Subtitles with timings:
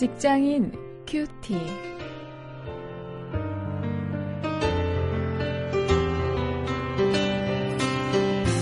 [0.00, 0.72] 직장인
[1.06, 1.54] 큐티.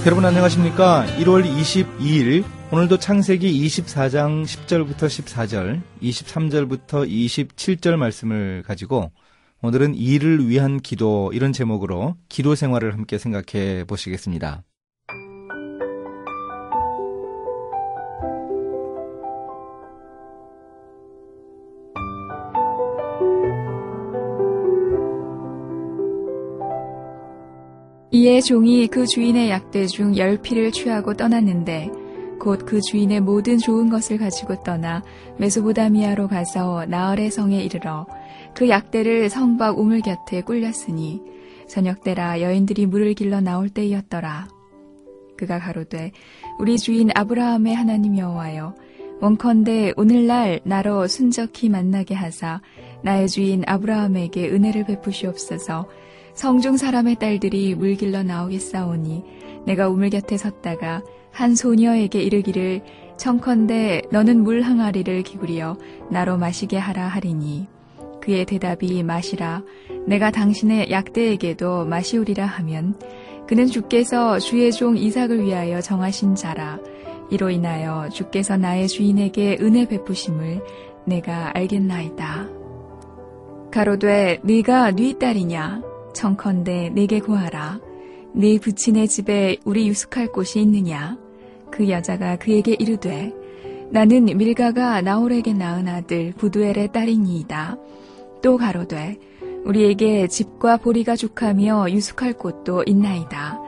[0.04, 1.06] 여러분 안녕하십니까?
[1.18, 9.12] 1월 22일 오늘도 창세기 24장 10절부터 14절, 23절부터 27절 말씀을 가지고
[9.62, 14.64] 오늘은 이를 위한 기도 이런 제목으로 기도 생활을 함께 생각해 보시겠습니다.
[28.18, 31.88] 이에 종이 그 주인의 약대 중 열 피를 취하고 떠났는데
[32.40, 35.04] 곧 그 주인의 모든 좋은 것을 가지고 떠나
[35.38, 38.08] 메소보다미아로 가서 나얼의 성에 이르러
[38.56, 41.22] 그 약대를 성밖 우물 곁에 꿀렸으니
[41.68, 44.48] 저녁 때라 여인들이 물을 길러 나올 때이었더라.
[45.36, 46.10] 그가 가로되
[46.58, 48.74] 우리 주인 아브라함의 하나님 여호와여
[49.20, 52.62] 원컨대 오늘날 나로 순적히 만나게 하사
[53.04, 55.86] 나의 주인 아브라함에게 은혜를 베푸시옵소서
[56.38, 59.24] 성중 사람의 딸들이 물 길러 나오겠사오니
[59.66, 62.80] 내가 우물 곁에 섰다가 한 소녀에게 이르기를
[63.16, 65.76] 청컨대 너는 물 항아리를 기울여
[66.12, 67.66] 나로 마시게 하라 하리니.
[68.20, 69.64] 그의 대답이 마시라.
[70.06, 72.94] 내가 당신의 약대에게도 마시우리라 하면
[73.48, 76.78] 그는 주께서 주의 종 이삭을 위하여 정하신 자라.
[77.32, 80.62] 이로 인하여 주께서 나의 주인에게 은혜 베푸심을
[81.04, 82.48] 내가 알겠나이다.
[83.72, 87.80] 가로되 네가 네 딸이냐 청컨대 내게 구하라.
[88.34, 91.16] 네 부친의 집에 우리 유숙할 곳이 있느냐?
[91.70, 93.32] 그 여자가 그에게 이르되
[93.90, 97.78] 나는 밀가가 나홀에게 낳은 아들 부두엘의 딸이니이다.
[98.42, 99.16] 또 가로되
[99.64, 103.60] 우리에게 집과 보리가 족하며 유숙할 곳도 있나이다.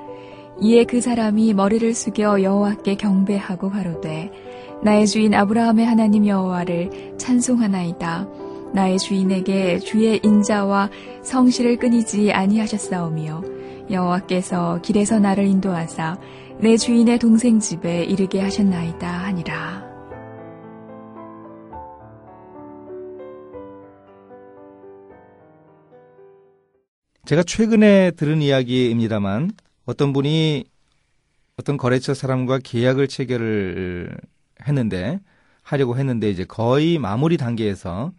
[0.61, 4.33] 이에 그 사람이 머리를 숙여 여호와께 경배하고 가로되
[4.83, 8.40] 나의 주인 아브라함의 하나님 여호와를 찬송하나이다.
[8.73, 10.91] 나의 주인에게 주의 인자와
[11.23, 13.43] 성실을 끊이지 아니하셨사오며
[13.91, 16.19] 여호와께서 길에서 나를 인도하사
[16.61, 19.91] 내 주인의 동생 집에 이르게 하셨나이다 하니라.
[27.25, 29.53] 제가 최근에 들은 이야기입니다만
[29.87, 30.65] 어떤 분이
[31.57, 34.17] 어떤 거래처 사람과 계약을 체결을
[34.67, 35.21] 했는데
[35.63, 38.13] 하려고 했는데 이제 거의 마무리 단계에서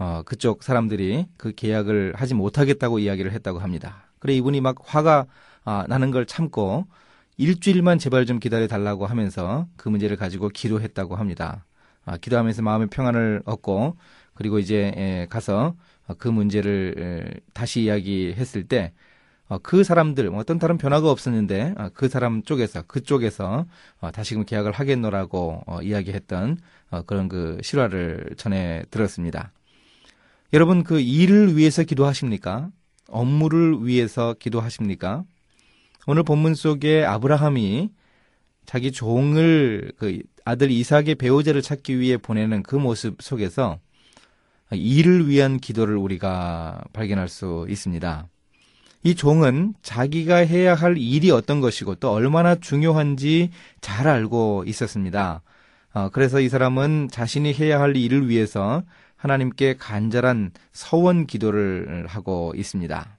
[0.00, 4.06] 어, 그쪽 사람들이 그 계약을 하지 못하겠다고 이야기를 했다고 합니다.
[4.18, 5.26] 그래 이분이 막 화가
[5.64, 6.86] 아, 나는 걸 참고
[7.36, 11.66] 일주일만 제발 좀 기다려 달라고 하면서 그 문제를 가지고 기도했다고 합니다.
[12.06, 13.98] 아, 기도하면서 마음의 평안을 얻고
[14.34, 15.74] 그리고 이제 에, 가서
[16.16, 16.94] 그 문제를
[17.36, 18.94] 에, 다시 이야기했을 때
[19.48, 23.66] 어, 그 사람들 어떤 다른 변화가 없었는데 어, 그 사람 쪽에서 그쪽에서
[24.00, 26.58] 어, 다시금 계약을 하겠노라고 어, 이야기했던
[26.90, 29.52] 어, 그런 그 실화를 전해 들었습니다.
[30.52, 32.70] 여러분 그 일을 위해서 기도하십니까?
[33.08, 35.24] 업무를 위해서 기도하십니까?
[36.06, 37.90] 오늘 본문 속에 아브라함이
[38.66, 43.78] 자기 종을 그 아들 이삭의 배우자를 찾기 위해 보내는 그 모습 속에서
[44.72, 48.28] 일을 위한 기도를 우리가 발견할 수 있습니다.
[49.02, 53.50] 이 종은 자기가 해야 할 일이 어떤 것이고 또 얼마나 중요한지
[53.80, 55.42] 잘 알고 있었습니다.
[55.92, 58.82] 어, 그래서 이 사람은 자신이 해야 할 일을 위해서
[59.20, 63.18] 하나님께 간절한 서원 기도를 하고 있습니다.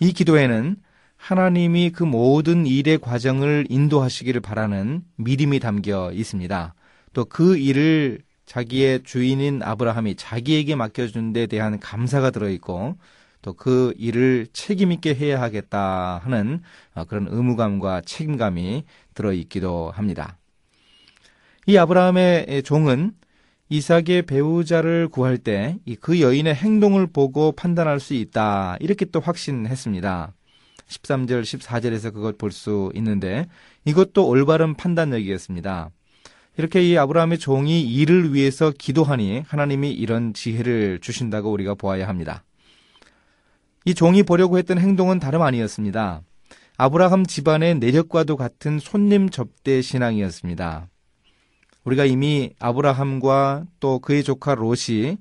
[0.00, 0.76] 이 기도에는
[1.16, 6.74] 하나님이 그 모든 일의 과정을 인도하시기를 바라는 믿음이 담겨 있습니다.
[7.14, 12.96] 또 그 일을 자기의 주인인 아브라함이 자기에게 맡겨준 데 대한 감사가 들어있고
[13.40, 16.60] 또 그 일을 책임있게 해야 하겠다 하는
[17.08, 18.84] 그런 의무감과 책임감이
[19.14, 20.36] 들어있기도 합니다.
[21.64, 23.12] 이 아브라함의 종은
[23.68, 28.76] 이삭의 배우자를 구할 때 그 여인의 행동을 보고 판단할 수 있다.
[28.80, 30.32] 이렇게 또 확신했습니다.
[30.88, 33.46] 13절, 14절에서 그것 볼수 있는데
[33.84, 35.90] 이것도 올바른 판단력이었습니다.
[36.58, 42.44] 이렇게 이 아브라함의 종이 일을 위해서 기도하니 하나님이 이런 지혜를 주신다고 우리가 보아야 합니다.
[43.84, 46.22] 이 종이 보려고 했던 행동은 다름 아니었습니다.
[46.78, 50.88] 아브라함 집안의 내력과도 같은 손님 접대 신앙이었습니다.
[51.86, 55.18] 우리가 이미 아브라함과 또 그의 조카 롯이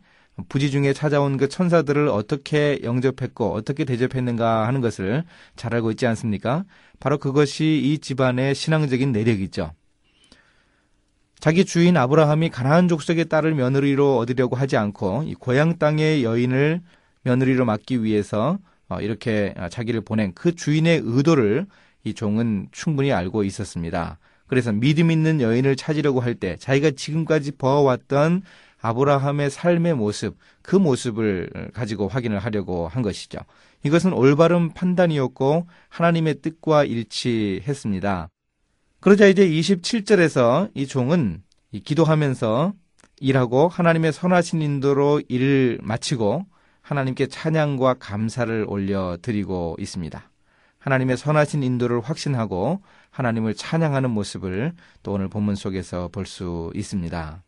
[0.50, 5.24] 부지 중에 찾아온 그 천사들을 어떻게 영접했고 어떻게 대접했는가 하는 것을
[5.56, 6.66] 잘 알고 있지 않습니까?
[7.00, 9.72] 바로 그것이 이 집안의 신앙적인 내력이죠.
[11.40, 16.82] 자기 주인 아브라함이 가나안 족속의 딸을 며느리로 얻으려고 하지 않고 이 고향 땅의 여인을
[17.22, 18.58] 며느리로 맡기 위해서
[18.90, 21.68] 어, 이렇게 자기를 보낸 그 주인의 의도를
[22.04, 24.18] 이 종은 충분히 알고 있었습니다.
[24.48, 28.44] 그래서 믿음 있는 여인을 찾으려고 할 때 자기가 지금까지 보아왔던
[28.82, 33.40] 아브라함의 삶의 모습, 그 모습을 가지고 확인을 하려고 한 것이죠.
[33.84, 38.30] 이것은 올바른 판단이었고 하나님의 뜻과 일치했습니다.
[39.00, 41.44] 그러자 이제 27절에서 이 종은
[41.84, 42.74] 기도하면서
[43.20, 46.46] 일하고 하나님의 선하신 인도로 일을 마치고
[46.82, 50.30] 하나님께 찬양과 감사를 올려드리고 있습니다.
[50.86, 57.42] 하나님의 선하신 인도를 확신하고 하나님을 찬양하는 모습을 또 오늘 본문 속에서 볼 수 있습니다.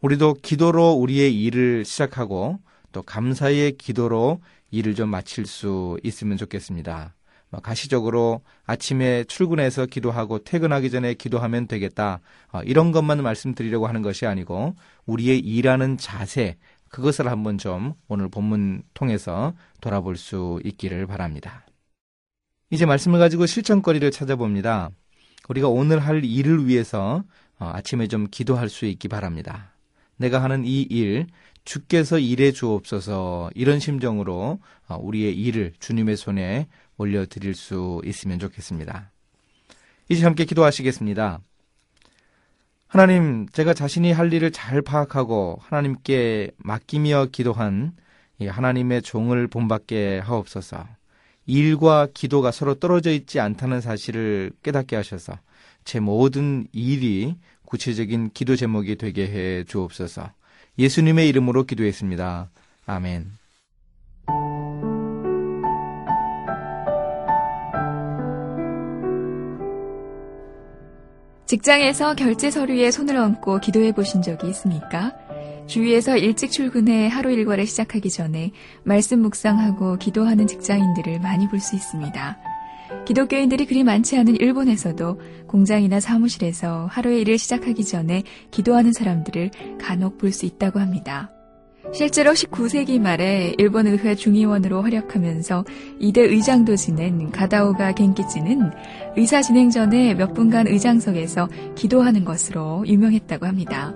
[0.00, 2.60] 우리도 기도로 우리의 일을 시작하고
[2.92, 4.40] 또 감사의 기도로
[4.70, 7.14] 일을 좀 마칠 수 있으면 좋겠습니다.
[7.50, 12.20] 뭐 가시적으로 아침에 출근해서 기도하고 퇴근하기 전에 기도하면 되겠다.
[12.52, 14.76] 어, 이런 것만 말씀드리려고 하는 것이 아니고
[15.06, 16.56] 우리의 일하는 자세,
[16.88, 21.64] 그것을 한번 좀 오늘 본문 통해서 돌아볼 수 있기를 바랍니다.
[22.70, 24.90] 이제 말씀을 가지고 실천거리를 찾아봅니다.
[25.48, 27.24] 우리가 오늘 할 일을 위해서
[27.58, 29.72] 어, 아침에 좀 기도할 수 있기 바랍니다.
[30.16, 31.26] 내가 하는 이 일,
[31.64, 36.68] 주께서 일해 주옵소서 이런 심정으로 어, 우리의 일을 주님의 손에
[36.98, 39.10] 올려드릴 수 있으면 좋겠습니다.
[40.10, 41.40] 이제 함께 기도하시겠습니다.
[42.86, 47.92] 하나님, 제가 자신이 할 일을 잘 파악하고 하나님께 맡기며 기도한
[48.40, 50.97] 하나님의 종을 본받게 하옵소서.
[51.48, 55.38] 일과 기도가 서로 떨어져 있지 않다는 사실을 깨닫게 하셔서
[55.82, 60.30] 제 모든 일이 구체적인 기도 제목이 되게 해 주옵소서.
[60.78, 62.50] 예수님의 이름으로 기도했습니다.
[62.86, 63.32] 아멘.
[71.46, 75.16] 직장에서 결제 서류에 손을 얹고 기도해 보신 적이 있습니까?
[75.68, 78.52] 주위에서 일찍 출근해 하루 일과를 시작하기 전에
[78.84, 82.38] 말씀 묵상하고 기도하는 직장인들을 많이 볼 수 있습니다.
[83.04, 90.32] 기독교인들이 그리 많지 않은 일본에서도 공장이나 사무실에서 하루의 일을 시작하기 전에 기도하는 사람들을 간혹 볼
[90.32, 91.30] 수 있다고 합니다.
[91.92, 95.64] 실제로 19세기 말에 일본 의회 중의원으로 활약하면서
[95.98, 98.70] 이대 의장도 지낸 가다오가 겐키치는
[99.16, 103.94] 의사 진행 전에 몇 분간 의장석에서 기도하는 것으로 유명했다고 합니다.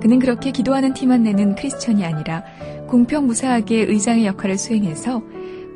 [0.00, 2.44] 그는 그렇게 기도하는 티만 내는 크리스천이 아니라
[2.88, 5.22] 공평무사하게 의장의 역할을 수행해서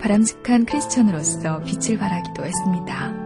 [0.00, 3.23] 바람직한 크리스천으로서 빛을 발하기도 했습니다.